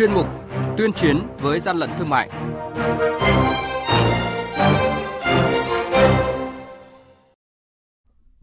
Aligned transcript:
chuyên 0.00 0.14
mục 0.14 0.26
Tuyên 0.76 0.92
chiến 0.92 1.18
với 1.40 1.60
gian 1.60 1.76
lận 1.76 1.90
thương 1.98 2.08
mại. 2.08 2.30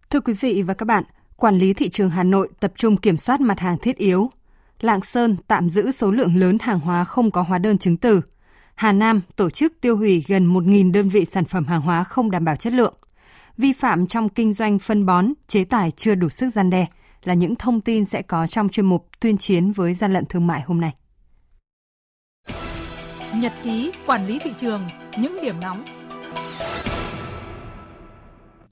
Thưa 0.09 0.19
quý 0.19 0.33
vị 0.33 0.61
và 0.61 0.73
các 0.73 0.85
bạn, 0.85 1.03
quản 1.37 1.57
lý 1.57 1.73
thị 1.73 1.89
trường 1.89 2.09
Hà 2.09 2.23
Nội 2.23 2.49
tập 2.59 2.73
trung 2.75 2.97
kiểm 2.97 3.17
soát 3.17 3.41
mặt 3.41 3.59
hàng 3.59 3.77
thiết 3.77 3.97
yếu. 3.97 4.31
Lạng 4.79 5.01
Sơn 5.01 5.35
tạm 5.47 5.69
giữ 5.69 5.91
số 5.91 6.11
lượng 6.11 6.35
lớn 6.35 6.57
hàng 6.61 6.79
hóa 6.79 7.03
không 7.03 7.31
có 7.31 7.41
hóa 7.41 7.57
đơn 7.57 7.77
chứng 7.77 7.97
từ. 7.97 8.21
Hà 8.75 8.91
Nam 8.91 9.21
tổ 9.35 9.49
chức 9.49 9.73
tiêu 9.81 9.97
hủy 9.97 10.23
gần 10.27 10.53
1.000 10.53 10.91
đơn 10.91 11.09
vị 11.09 11.25
sản 11.25 11.45
phẩm 11.45 11.65
hàng 11.65 11.81
hóa 11.81 12.03
không 12.03 12.31
đảm 12.31 12.45
bảo 12.45 12.55
chất 12.55 12.73
lượng. 12.73 12.93
Vi 13.57 13.73
phạm 13.73 14.07
trong 14.07 14.29
kinh 14.29 14.53
doanh 14.53 14.79
phân 14.79 15.05
bón, 15.05 15.33
chế 15.47 15.63
tài 15.63 15.91
chưa 15.91 16.15
đủ 16.15 16.29
sức 16.29 16.49
gian 16.49 16.69
đe 16.69 16.85
là 17.23 17.33
những 17.33 17.55
thông 17.55 17.81
tin 17.81 18.05
sẽ 18.05 18.21
có 18.21 18.47
trong 18.47 18.69
chuyên 18.69 18.85
mục 18.85 19.07
tuyên 19.19 19.37
chiến 19.37 19.71
với 19.71 19.93
gian 19.93 20.13
lận 20.13 20.25
thương 20.25 20.47
mại 20.47 20.61
hôm 20.61 20.81
nay. 20.81 20.93
Nhật 23.41 23.53
ký 23.63 23.91
quản 24.05 24.27
lý 24.27 24.39
thị 24.39 24.51
trường, 24.57 24.81
những 25.19 25.37
điểm 25.43 25.55
nóng. 25.61 25.85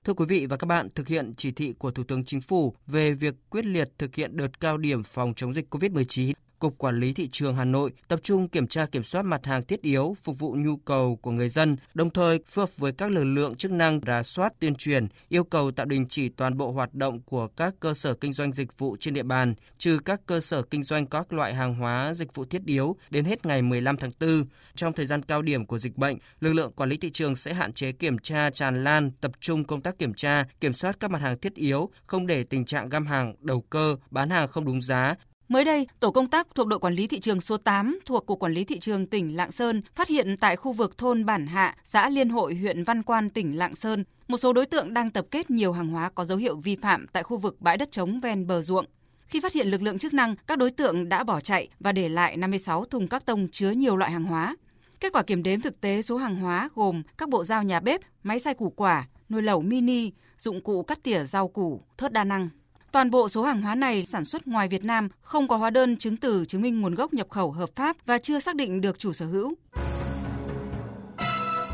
Thưa 0.04 0.14
quý 0.14 0.26
vị 0.30 0.46
và 0.46 0.58
các 0.58 0.66
bạn, 0.66 0.90
thực 0.96 1.08
hiện 1.08 1.34
chỉ 1.38 1.52
thị 1.52 1.74
của 1.80 1.92
Thủ 1.92 2.04
tướng 2.04 2.26
Chính 2.26 2.42
phủ 2.42 2.76
về 2.88 3.12
việc 3.12 3.36
quyết 3.50 3.66
liệt 3.66 3.90
thực 3.98 4.16
hiện 4.16 4.38
đợt 4.38 4.60
cao 4.60 4.78
điểm 4.78 5.04
phòng 5.04 5.34
chống 5.36 5.54
dịch 5.54 5.76
COVID-19, 5.76 6.34
Cục 6.60 6.78
Quản 6.78 7.00
lý 7.00 7.14
Thị 7.14 7.30
trường 7.32 7.56
Hà 7.56 7.66
Nội 7.66 7.92
tập 8.08 8.20
trung 8.24 8.48
kiểm 8.48 8.68
tra 8.68 8.86
kiểm 8.86 9.04
soát 9.04 9.26
mặt 9.26 9.46
hàng 9.46 9.64
thiết 9.64 9.82
yếu 9.82 10.16
phục 10.24 10.40
vụ 10.40 10.56
nhu 10.60 10.78
cầu 10.78 11.20
của 11.22 11.32
người 11.32 11.50
dân, 11.50 11.76
đồng 11.94 12.10
thời 12.10 12.40
phối 12.48 12.64
hợp 12.64 12.78
với 12.78 12.92
các 12.92 13.12
lực 13.12 13.24
lượng 13.24 13.56
chức 13.56 13.72
năng 13.72 14.00
rà 14.08 14.24
soát 14.24 14.54
tuyên 14.60 14.76
truyền, 14.76 15.08
yêu 15.30 15.44
cầu 15.44 15.72
tạm 15.72 15.90
đình 15.90 16.06
chỉ 16.10 16.30
toàn 16.30 16.58
bộ 16.58 16.72
hoạt 16.72 16.94
động 16.94 17.22
của 17.22 17.48
các 17.48 17.76
cơ 17.80 17.94
sở 17.94 18.14
kinh 18.14 18.34
doanh 18.34 18.54
dịch 18.54 18.78
vụ 18.78 18.98
trên 19.00 19.14
địa 19.14 19.24
bàn, 19.24 19.56
trừ 19.78 20.00
các 20.06 20.22
cơ 20.26 20.40
sở 20.40 20.62
kinh 20.62 20.84
doanh 20.84 21.08
các 21.08 21.34
loại 21.34 21.54
hàng 21.54 21.76
hóa 21.76 22.14
dịch 22.14 22.36
vụ 22.36 22.46
thiết 22.46 22.62
yếu 22.66 22.96
đến 23.10 23.26
hết 23.26 23.46
ngày 23.46 23.62
15 23.62 23.98
tháng 23.98 24.12
4. 24.20 24.46
Trong 24.76 24.94
thời 24.94 25.06
gian 25.06 25.24
cao 25.24 25.42
điểm 25.42 25.66
của 25.66 25.78
dịch 25.78 25.98
bệnh, 25.98 26.18
lực 26.40 26.54
lượng 26.54 26.72
quản 26.72 26.90
lý 26.90 26.98
thị 26.98 27.12
trường 27.12 27.36
sẽ 27.36 27.54
hạn 27.54 27.74
chế 27.74 27.92
kiểm 27.92 28.18
tra 28.18 28.50
tràn 28.50 28.84
lan, 28.84 29.12
tập 29.22 29.32
trung 29.40 29.64
công 29.64 29.82
tác 29.82 29.98
kiểm 30.00 30.14
tra, 30.14 30.46
kiểm 30.60 30.74
soát 30.74 31.00
các 31.00 31.12
mặt 31.12 31.22
hàng 31.22 31.40
thiết 31.40 31.56
yếu, 31.56 31.90
không 32.08 32.28
để 32.28 32.44
tình 32.44 32.66
trạng 32.66 32.90
găm 32.90 33.06
hàng, 33.06 33.36
đầu 33.40 33.62
cơ, 33.70 33.96
bán 34.12 34.30
hàng 34.30 34.48
không 34.48 34.66
đúng 34.66 34.82
giá, 34.82 35.16
Mới 35.50 35.64
đây, 35.64 35.88
tổ 36.00 36.12
công 36.12 36.28
tác 36.28 36.48
thuộc 36.56 36.68
đội 36.68 36.80
quản 36.80 36.94
lý 36.94 37.08
thị 37.08 37.20
trường 37.20 37.42
số 37.42 37.58
8 37.58 38.00
thuộc 38.06 38.26
Cục 38.26 38.40
Quản 38.40 38.54
lý 38.54 38.64
Thị 38.64 38.80
trường 38.80 39.08
tỉnh 39.08 39.36
Lạng 39.36 39.52
Sơn 39.52 39.82
phát 39.96 40.08
hiện 40.08 40.38
tại 40.38 40.56
khu 40.56 40.74
vực 40.74 40.98
thôn 40.98 41.26
Bản 41.26 41.48
Hạ, 41.48 41.76
xã 41.84 42.10
Liên 42.10 42.30
Hội, 42.30 42.56
huyện 42.56 42.84
Văn 42.84 43.04
Quan, 43.04 43.30
tỉnh 43.30 43.58
Lạng 43.58 43.76
Sơn, 43.76 44.04
một 44.28 44.38
số 44.38 44.54
đối 44.54 44.66
tượng 44.66 44.94
đang 44.94 45.10
tập 45.10 45.26
kết 45.32 45.50
nhiều 45.50 45.72
hàng 45.72 45.88
hóa 45.88 46.10
có 46.10 46.26
dấu 46.26 46.38
hiệu 46.38 46.56
vi 46.56 46.76
phạm 46.76 47.08
tại 47.08 47.24
khu 47.24 47.38
vực 47.38 47.62
bãi 47.62 47.78
đất 47.78 47.92
trống 47.92 48.20
ven 48.20 48.48
bờ 48.48 48.62
ruộng. 48.62 48.86
Khi 49.28 49.40
phát 49.40 49.54
hiện 49.54 49.68
lực 49.68 49.82
lượng 49.82 49.98
chức 49.98 50.14
năng, 50.14 50.36
các 50.48 50.58
đối 50.58 50.72
tượng 50.72 51.10
đã 51.10 51.24
bỏ 51.24 51.40
chạy 51.40 51.68
và 51.80 51.92
để 51.92 52.10
lại 52.10 52.38
56 52.38 52.86
thùng 52.86 53.08
các 53.08 53.26
tông 53.26 53.48
chứa 53.52 53.72
nhiều 53.72 53.98
loại 53.98 54.12
hàng 54.12 54.26
hóa. 54.26 54.56
Kết 55.00 55.14
quả 55.14 55.24
kiểm 55.24 55.44
đếm 55.44 55.62
thực 55.62 55.82
tế 55.82 56.02
số 56.02 56.18
hàng 56.18 56.36
hóa 56.36 56.70
gồm 56.76 57.04
các 57.18 57.30
bộ 57.30 57.44
dao 57.44 57.64
nhà 57.64 57.80
bếp, 57.80 58.02
máy 58.24 58.40
xay 58.40 58.54
củ 58.54 58.70
quả, 58.70 59.08
nồi 59.30 59.42
lẩu 59.42 59.62
mini, 59.62 60.12
dụng 60.38 60.64
cụ 60.64 60.84
cắt 60.84 61.04
tỉa 61.04 61.24
rau 61.24 61.48
củ, 61.48 61.82
thớt 61.98 62.14
đa 62.14 62.24
năng. 62.24 62.50
Toàn 62.96 63.12
bộ 63.12 63.30
số 63.30 63.44
hàng 63.44 63.62
hóa 63.62 63.76
này 63.76 64.04
sản 64.06 64.26
xuất 64.26 64.48
ngoài 64.48 64.68
Việt 64.68 64.84
Nam, 64.86 65.10
không 65.22 65.48
có 65.48 65.58
hóa 65.58 65.70
đơn 65.70 65.98
chứng 65.98 66.18
từ 66.18 66.46
chứng 66.46 66.62
minh 66.62 66.82
nguồn 66.82 66.96
gốc 66.96 67.14
nhập 67.14 67.28
khẩu 67.30 67.52
hợp 67.52 67.70
pháp 67.76 67.98
và 68.06 68.18
chưa 68.18 68.40
xác 68.40 68.56
định 68.56 68.82
được 68.82 69.00
chủ 69.00 69.14
sở 69.14 69.26
hữu. 69.26 69.54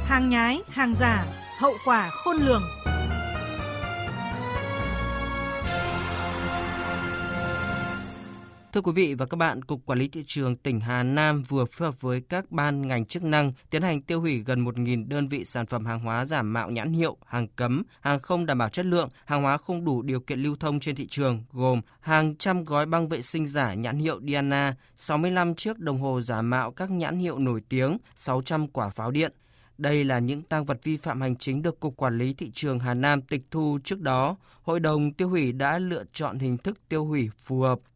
Hàng 0.06 0.30
nhái, 0.30 0.62
hàng 0.70 0.96
giả, 1.00 1.26
hậu 1.60 1.74
quả 1.86 2.10
khôn 2.10 2.38
lường. 2.38 2.64
Thưa 8.74 8.82
quý 8.82 8.92
vị 8.96 9.14
và 9.14 9.26
các 9.26 9.38
bạn, 9.38 9.64
Cục 9.64 9.86
Quản 9.86 10.00
lý 10.00 10.08
Thị 10.08 10.24
trường 10.28 10.56
tỉnh 10.56 10.80
Hà 10.80 11.04
Nam 11.04 11.42
vừa 11.42 11.66
phối 11.66 11.88
hợp 11.88 12.02
với 12.02 12.22
các 12.22 12.52
ban 12.52 12.88
ngành 12.88 13.06
chức 13.06 13.24
năng 13.24 13.54
tiến 13.70 13.82
hành 13.82 14.02
tiêu 14.02 14.22
hủy 14.22 14.44
gần 14.46 14.66
1.000 14.66 15.08
đơn 15.08 15.28
vị 15.28 15.46
sản 15.46 15.66
phẩm 15.66 15.86
hàng 15.86 16.00
hóa 16.00 16.26
giả 16.26 16.42
mạo 16.42 16.70
nhãn 16.70 16.94
hiệu, 16.94 17.18
hàng 17.26 17.48
cấm, 17.48 17.84
hàng 18.02 18.20
không 18.20 18.46
đảm 18.46 18.58
bảo 18.58 18.70
chất 18.70 18.86
lượng, 18.86 19.10
hàng 19.26 19.44
hóa 19.44 19.58
không 19.58 19.86
đủ 19.86 20.02
điều 20.02 20.20
kiện 20.20 20.40
lưu 20.40 20.56
thông 20.60 20.80
trên 20.80 20.96
thị 20.96 21.08
trường, 21.08 21.44
gồm 21.52 21.82
hàng 22.00 22.36
trăm 22.36 22.66
gói 22.66 22.86
băng 22.86 23.08
vệ 23.08 23.22
sinh 23.22 23.48
giả 23.48 23.74
nhãn 23.74 24.00
hiệu 24.00 24.20
Diana, 24.28 24.76
65 24.96 25.56
chiếc 25.56 25.80
đồng 25.80 26.02
hồ 26.02 26.22
giả 26.22 26.42
mạo 26.42 26.72
các 26.72 26.92
nhãn 26.92 27.20
hiệu 27.20 27.40
nổi 27.40 27.62
tiếng, 27.70 27.98
600 28.16 28.68
quả 28.68 28.90
pháo 28.90 29.12
điện. 29.12 29.32
Đây 29.78 30.04
là 30.04 30.20
những 30.20 30.42
tăng 30.42 30.66
vật 30.66 30.78
vi 30.84 30.98
phạm 30.98 31.22
hành 31.22 31.36
chính 31.36 31.62
được 31.62 31.80
Cục 31.80 31.98
Quản 31.98 32.18
lý 32.18 32.34
Thị 32.34 32.52
trường 32.54 32.80
Hà 32.80 32.94
Nam 32.94 33.22
tịch 33.22 33.42
thu 33.52 33.80
trước 33.84 34.02
đó. 34.02 34.36
Hội 34.64 34.80
đồng 34.80 35.14
tiêu 35.14 35.30
hủy 35.30 35.52
đã 35.52 35.80
lựa 35.80 36.04
chọn 36.14 36.40
hình 36.40 36.58
thức 36.58 36.78
tiêu 36.90 37.06
hủy 37.06 37.30
phù 37.44 37.60
hợp 37.60 37.80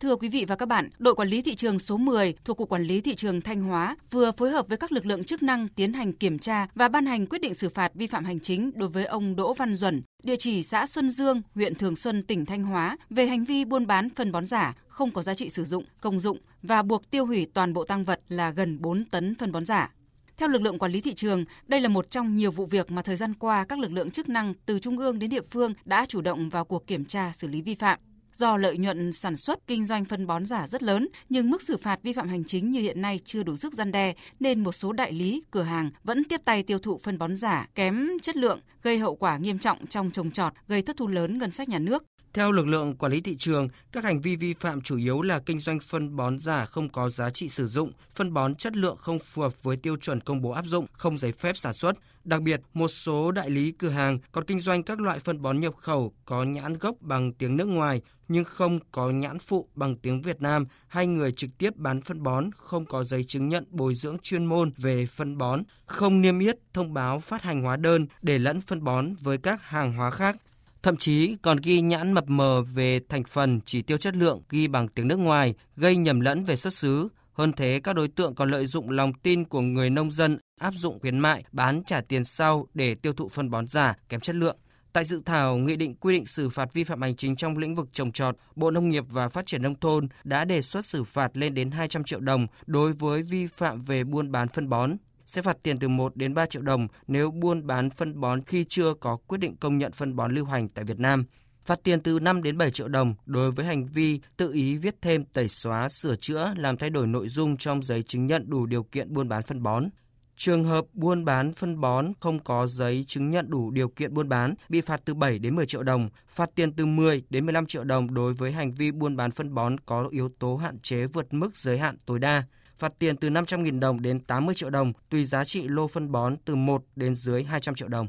Thưa 0.00 0.16
quý 0.16 0.28
vị 0.28 0.44
và 0.48 0.56
các 0.56 0.66
bạn, 0.66 0.88
đội 0.98 1.14
quản 1.14 1.28
lý 1.28 1.42
thị 1.42 1.54
trường 1.54 1.78
số 1.78 1.96
10 1.96 2.34
thuộc 2.44 2.56
Cục 2.56 2.68
Quản 2.68 2.82
lý 2.82 3.00
Thị 3.00 3.14
trường 3.14 3.40
Thanh 3.40 3.62
Hóa 3.62 3.96
vừa 4.10 4.32
phối 4.32 4.50
hợp 4.50 4.68
với 4.68 4.78
các 4.78 4.92
lực 4.92 5.06
lượng 5.06 5.24
chức 5.24 5.42
năng 5.42 5.68
tiến 5.68 5.92
hành 5.92 6.12
kiểm 6.12 6.38
tra 6.38 6.66
và 6.74 6.88
ban 6.88 7.06
hành 7.06 7.26
quyết 7.26 7.40
định 7.40 7.54
xử 7.54 7.68
phạt 7.68 7.92
vi 7.94 8.06
phạm 8.06 8.24
hành 8.24 8.38
chính 8.38 8.70
đối 8.74 8.88
với 8.88 9.04
ông 9.04 9.36
Đỗ 9.36 9.54
Văn 9.54 9.74
Duẩn, 9.74 10.02
địa 10.22 10.36
chỉ 10.36 10.62
xã 10.62 10.86
Xuân 10.86 11.10
Dương, 11.10 11.42
huyện 11.54 11.74
Thường 11.74 11.96
Xuân, 11.96 12.22
tỉnh 12.22 12.46
Thanh 12.46 12.62
Hóa 12.62 12.96
về 13.10 13.26
hành 13.26 13.44
vi 13.44 13.64
buôn 13.64 13.86
bán 13.86 14.08
phân 14.10 14.32
bón 14.32 14.46
giả 14.46 14.74
không 14.88 15.10
có 15.10 15.22
giá 15.22 15.34
trị 15.34 15.48
sử 15.48 15.64
dụng, 15.64 15.84
công 16.00 16.20
dụng 16.20 16.38
và 16.62 16.82
buộc 16.82 17.10
tiêu 17.10 17.26
hủy 17.26 17.46
toàn 17.54 17.72
bộ 17.72 17.84
tăng 17.84 18.04
vật 18.04 18.20
là 18.28 18.50
gần 18.50 18.80
4 18.80 19.04
tấn 19.04 19.34
phân 19.34 19.52
bón 19.52 19.64
giả. 19.64 19.90
Theo 20.36 20.48
lực 20.48 20.62
lượng 20.62 20.78
quản 20.78 20.92
lý 20.92 21.00
thị 21.00 21.14
trường, 21.14 21.44
đây 21.66 21.80
là 21.80 21.88
một 21.88 22.10
trong 22.10 22.36
nhiều 22.36 22.50
vụ 22.50 22.66
việc 22.66 22.90
mà 22.90 23.02
thời 23.02 23.16
gian 23.16 23.34
qua 23.34 23.64
các 23.64 23.78
lực 23.78 23.92
lượng 23.92 24.10
chức 24.10 24.28
năng 24.28 24.54
từ 24.66 24.78
trung 24.78 24.98
ương 24.98 25.18
đến 25.18 25.30
địa 25.30 25.42
phương 25.50 25.74
đã 25.84 26.06
chủ 26.06 26.20
động 26.20 26.48
vào 26.48 26.64
cuộc 26.64 26.86
kiểm 26.86 27.04
tra 27.04 27.32
xử 27.32 27.48
lý 27.48 27.62
vi 27.62 27.74
phạm. 27.74 27.98
Do 28.32 28.56
lợi 28.56 28.78
nhuận 28.78 29.12
sản 29.12 29.36
xuất 29.36 29.66
kinh 29.66 29.84
doanh 29.84 30.04
phân 30.04 30.26
bón 30.26 30.46
giả 30.46 30.68
rất 30.68 30.82
lớn, 30.82 31.08
nhưng 31.28 31.50
mức 31.50 31.62
xử 31.62 31.76
phạt 31.76 32.02
vi 32.02 32.12
phạm 32.12 32.28
hành 32.28 32.44
chính 32.44 32.70
như 32.70 32.80
hiện 32.80 33.02
nay 33.02 33.20
chưa 33.24 33.42
đủ 33.42 33.56
sức 33.56 33.74
gian 33.74 33.92
đe, 33.92 34.14
nên 34.40 34.62
một 34.62 34.72
số 34.72 34.92
đại 34.92 35.12
lý, 35.12 35.42
cửa 35.50 35.62
hàng 35.62 35.90
vẫn 36.04 36.24
tiếp 36.24 36.40
tay 36.44 36.62
tiêu 36.62 36.78
thụ 36.78 37.00
phân 37.02 37.18
bón 37.18 37.36
giả 37.36 37.68
kém 37.74 38.08
chất 38.22 38.36
lượng, 38.36 38.60
gây 38.82 38.98
hậu 38.98 39.14
quả 39.16 39.38
nghiêm 39.38 39.58
trọng 39.58 39.86
trong 39.86 40.10
trồng 40.10 40.30
trọt, 40.30 40.52
gây 40.68 40.82
thất 40.82 40.96
thu 40.96 41.06
lớn 41.06 41.38
ngân 41.38 41.50
sách 41.50 41.68
nhà 41.68 41.78
nước. 41.78 42.04
Theo 42.34 42.52
lực 42.52 42.66
lượng 42.66 42.96
quản 42.96 43.12
lý 43.12 43.20
thị 43.20 43.36
trường, 43.38 43.68
các 43.92 44.04
hành 44.04 44.20
vi 44.20 44.36
vi 44.36 44.54
phạm 44.60 44.80
chủ 44.80 44.96
yếu 44.96 45.22
là 45.22 45.38
kinh 45.38 45.58
doanh 45.58 45.80
phân 45.80 46.16
bón 46.16 46.38
giả 46.38 46.64
không 46.64 46.88
có 46.88 47.10
giá 47.10 47.30
trị 47.30 47.48
sử 47.48 47.68
dụng, 47.68 47.92
phân 48.14 48.32
bón 48.32 48.54
chất 48.54 48.76
lượng 48.76 48.96
không 49.00 49.18
phù 49.18 49.42
hợp 49.42 49.62
với 49.62 49.76
tiêu 49.76 49.96
chuẩn 49.96 50.20
công 50.20 50.42
bố 50.42 50.50
áp 50.50 50.66
dụng, 50.66 50.86
không 50.92 51.18
giấy 51.18 51.32
phép 51.32 51.56
sản 51.56 51.72
xuất. 51.72 51.96
Đặc 52.24 52.42
biệt, 52.42 52.60
một 52.74 52.88
số 52.88 53.32
đại 53.32 53.50
lý 53.50 53.72
cửa 53.72 53.88
hàng 53.88 54.18
còn 54.32 54.44
kinh 54.44 54.60
doanh 54.60 54.82
các 54.82 55.00
loại 55.00 55.18
phân 55.18 55.42
bón 55.42 55.60
nhập 55.60 55.74
khẩu 55.76 56.12
có 56.24 56.44
nhãn 56.44 56.78
gốc 56.78 56.96
bằng 57.00 57.32
tiếng 57.32 57.56
nước 57.56 57.68
ngoài 57.68 58.02
nhưng 58.28 58.44
không 58.44 58.78
có 58.92 59.10
nhãn 59.10 59.38
phụ 59.38 59.68
bằng 59.74 59.96
tiếng 59.96 60.22
Việt 60.22 60.42
Nam 60.42 60.66
hay 60.88 61.06
người 61.06 61.32
trực 61.32 61.50
tiếp 61.58 61.76
bán 61.76 62.00
phân 62.00 62.22
bón 62.22 62.50
không 62.56 62.86
có 62.86 63.04
giấy 63.04 63.24
chứng 63.24 63.48
nhận 63.48 63.64
bồi 63.70 63.94
dưỡng 63.94 64.18
chuyên 64.22 64.44
môn 64.44 64.72
về 64.76 65.06
phân 65.06 65.38
bón, 65.38 65.62
không 65.86 66.20
niêm 66.20 66.38
yết 66.38 66.56
thông 66.72 66.94
báo 66.94 67.20
phát 67.20 67.42
hành 67.42 67.62
hóa 67.62 67.76
đơn 67.76 68.06
để 68.22 68.38
lẫn 68.38 68.60
phân 68.60 68.84
bón 68.84 69.14
với 69.20 69.38
các 69.38 69.62
hàng 69.62 69.92
hóa 69.92 70.10
khác 70.10 70.36
Thậm 70.82 70.96
chí 70.96 71.36
còn 71.42 71.58
ghi 71.62 71.80
nhãn 71.80 72.12
mập 72.12 72.24
mờ 72.28 72.62
về 72.62 73.00
thành 73.08 73.24
phần, 73.24 73.60
chỉ 73.64 73.82
tiêu 73.82 73.96
chất 73.96 74.16
lượng 74.16 74.42
ghi 74.50 74.68
bằng 74.68 74.88
tiếng 74.88 75.08
nước 75.08 75.18
ngoài, 75.18 75.54
gây 75.76 75.96
nhầm 75.96 76.20
lẫn 76.20 76.44
về 76.44 76.56
xuất 76.56 76.74
xứ. 76.74 77.08
Hơn 77.32 77.52
thế, 77.52 77.80
các 77.84 77.96
đối 77.96 78.08
tượng 78.08 78.34
còn 78.34 78.50
lợi 78.50 78.66
dụng 78.66 78.90
lòng 78.90 79.12
tin 79.12 79.44
của 79.44 79.60
người 79.60 79.90
nông 79.90 80.10
dân 80.10 80.38
áp 80.60 80.74
dụng 80.74 81.00
khuyến 81.00 81.18
mại, 81.18 81.44
bán 81.52 81.82
trả 81.84 82.00
tiền 82.00 82.24
sau 82.24 82.66
để 82.74 82.94
tiêu 82.94 83.12
thụ 83.12 83.28
phân 83.28 83.50
bón 83.50 83.68
giả, 83.68 83.94
kém 84.08 84.20
chất 84.20 84.36
lượng. 84.36 84.56
Tại 84.92 85.04
dự 85.04 85.20
thảo 85.24 85.56
Nghị 85.56 85.76
định 85.76 85.94
quy 85.94 86.14
định 86.14 86.26
xử 86.26 86.50
phạt 86.50 86.72
vi 86.72 86.84
phạm 86.84 87.02
hành 87.02 87.16
chính 87.16 87.36
trong 87.36 87.58
lĩnh 87.58 87.74
vực 87.74 87.88
trồng 87.92 88.12
trọt, 88.12 88.36
Bộ 88.56 88.70
Nông 88.70 88.88
nghiệp 88.88 89.04
và 89.08 89.28
Phát 89.28 89.46
triển 89.46 89.62
Nông 89.62 89.80
thôn 89.80 90.08
đã 90.24 90.44
đề 90.44 90.62
xuất 90.62 90.84
xử 90.84 91.04
phạt 91.04 91.36
lên 91.36 91.54
đến 91.54 91.70
200 91.70 92.04
triệu 92.04 92.20
đồng 92.20 92.46
đối 92.66 92.92
với 92.92 93.22
vi 93.22 93.46
phạm 93.46 93.80
về 93.80 94.04
buôn 94.04 94.32
bán 94.32 94.48
phân 94.48 94.68
bón 94.68 94.96
sẽ 95.30 95.42
phạt 95.42 95.56
tiền 95.62 95.78
từ 95.78 95.88
1 95.88 96.16
đến 96.16 96.34
3 96.34 96.46
triệu 96.46 96.62
đồng 96.62 96.88
nếu 97.06 97.30
buôn 97.30 97.66
bán 97.66 97.90
phân 97.90 98.20
bón 98.20 98.42
khi 98.44 98.64
chưa 98.68 98.94
có 98.94 99.16
quyết 99.16 99.38
định 99.38 99.56
công 99.56 99.78
nhận 99.78 99.92
phân 99.92 100.16
bón 100.16 100.34
lưu 100.34 100.44
hành 100.44 100.68
tại 100.68 100.84
Việt 100.84 100.98
Nam. 100.98 101.24
phạt 101.64 101.80
tiền 101.82 102.00
từ 102.00 102.18
5 102.18 102.42
đến 102.42 102.58
7 102.58 102.70
triệu 102.70 102.88
đồng 102.88 103.14
đối 103.26 103.50
với 103.50 103.66
hành 103.66 103.86
vi 103.86 104.20
tự 104.36 104.52
ý 104.52 104.76
viết 104.76 104.96
thêm, 105.02 105.24
tẩy 105.24 105.48
xóa, 105.48 105.88
sửa 105.88 106.16
chữa, 106.16 106.52
làm 106.56 106.76
thay 106.76 106.90
đổi 106.90 107.06
nội 107.06 107.28
dung 107.28 107.56
trong 107.56 107.82
giấy 107.82 108.02
chứng 108.02 108.26
nhận 108.26 108.50
đủ 108.50 108.66
điều 108.66 108.82
kiện 108.82 109.12
buôn 109.12 109.28
bán 109.28 109.42
phân 109.42 109.62
bón. 109.62 109.88
Trường 110.36 110.64
hợp 110.64 110.84
buôn 110.92 111.24
bán 111.24 111.52
phân 111.52 111.80
bón 111.80 112.12
không 112.20 112.38
có 112.38 112.66
giấy 112.66 113.04
chứng 113.06 113.30
nhận 113.30 113.50
đủ 113.50 113.70
điều 113.70 113.88
kiện 113.88 114.14
buôn 114.14 114.28
bán 114.28 114.54
bị 114.68 114.80
phạt 114.80 115.00
từ 115.04 115.14
7 115.14 115.38
đến 115.38 115.56
10 115.56 115.66
triệu 115.66 115.82
đồng, 115.82 116.08
phạt 116.28 116.50
tiền 116.54 116.72
từ 116.72 116.86
10 116.86 117.22
đến 117.30 117.46
15 117.46 117.66
triệu 117.66 117.84
đồng 117.84 118.14
đối 118.14 118.32
với 118.34 118.52
hành 118.52 118.70
vi 118.70 118.90
buôn 118.90 119.16
bán 119.16 119.30
phân 119.30 119.54
bón 119.54 119.80
có 119.80 120.08
yếu 120.10 120.28
tố 120.38 120.56
hạn 120.56 120.78
chế 120.78 121.06
vượt 121.06 121.34
mức 121.34 121.56
giới 121.56 121.78
hạn 121.78 121.96
tối 122.06 122.18
đa 122.18 122.44
phạt 122.80 122.92
tiền 122.98 123.16
từ 123.16 123.28
500.000 123.28 123.80
đồng 123.80 124.02
đến 124.02 124.20
80 124.20 124.54
triệu 124.54 124.70
đồng, 124.70 124.92
tùy 125.10 125.24
giá 125.24 125.44
trị 125.44 125.68
lô 125.68 125.88
phân 125.88 126.12
bón 126.12 126.36
từ 126.44 126.54
1 126.54 126.84
đến 126.96 127.14
dưới 127.14 127.44
200 127.44 127.74
triệu 127.74 127.88
đồng. 127.88 128.08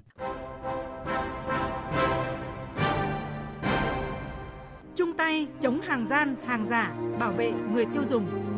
Trung 4.95 5.13
tay 5.17 5.47
chống 5.61 5.81
hàng 5.81 6.07
gian, 6.09 6.35
hàng 6.45 6.69
giả, 6.69 6.93
bảo 7.19 7.31
vệ 7.31 7.51
người 7.51 7.85
tiêu 7.85 8.03
dùng. 8.09 8.50